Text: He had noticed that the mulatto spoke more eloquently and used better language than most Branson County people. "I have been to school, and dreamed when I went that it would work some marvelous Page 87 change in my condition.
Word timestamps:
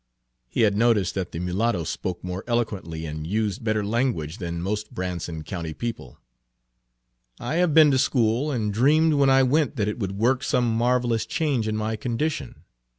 He 0.49 0.61
had 0.61 0.75
noticed 0.75 1.13
that 1.13 1.31
the 1.31 1.37
mulatto 1.37 1.83
spoke 1.83 2.23
more 2.23 2.43
eloquently 2.47 3.05
and 3.05 3.27
used 3.27 3.63
better 3.63 3.85
language 3.85 4.39
than 4.39 4.59
most 4.59 4.89
Branson 4.95 5.43
County 5.43 5.75
people. 5.75 6.17
"I 7.39 7.57
have 7.57 7.75
been 7.75 7.91
to 7.91 7.99
school, 7.99 8.49
and 8.49 8.73
dreamed 8.73 9.13
when 9.13 9.29
I 9.29 9.43
went 9.43 9.75
that 9.75 9.87
it 9.87 9.99
would 9.99 10.13
work 10.17 10.43
some 10.43 10.67
marvelous 10.75 11.25
Page 11.27 11.33
87 11.37 11.45
change 11.53 11.67
in 11.67 11.77
my 11.77 11.95
condition. 11.97 12.63